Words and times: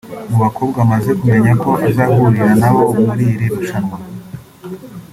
Mu 0.29 0.37
bakobwa 0.45 0.77
amaze 0.85 1.09
kumenya 1.19 1.53
ko 1.63 1.71
azahurira 1.87 2.51
na 2.61 2.69
bo 2.75 2.81
muri 3.05 3.23
iri 3.33 3.45
rushanwa 3.53 3.97